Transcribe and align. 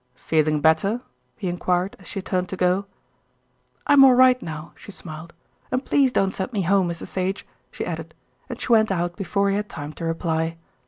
"Feeling 0.15 0.61
better?" 0.61 1.01
he 1.37 1.47
enquired 1.47 1.95
as 1.99 2.07
she 2.07 2.23
turned 2.23 2.49
to 2.49 2.57
go. 2.57 2.87
"I'm 3.85 4.03
all 4.03 4.15
right 4.15 4.41
now," 4.41 4.73
she 4.75 4.91
smiled, 4.91 5.31
"and 5.69 5.85
please 5.85 6.11
don't 6.11 6.33
send 6.33 6.53
me 6.53 6.63
home, 6.63 6.87
Mr. 6.87 7.05
Sage," 7.05 7.45
she 7.69 7.85
added, 7.85 8.15
and 8.49 8.59
she 8.59 8.69
went 8.69 8.91
out 8.91 9.15
before 9.15 9.51
he 9.51 9.55
had 9.55 9.69
time 9.69 9.93
to 9.93 10.03
reply. 10.05 10.57